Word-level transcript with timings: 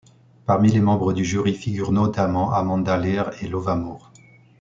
Parmi 0.47 0.71
les 0.71 0.79
membres 0.81 1.13
du 1.13 1.23
jury 1.23 1.53
figurent 1.53 1.91
notamment 1.91 2.51
Amanda 2.53 2.97
Lear 2.97 3.33
et 3.43 3.47
Lova 3.47 3.75
Moor. 3.75 4.11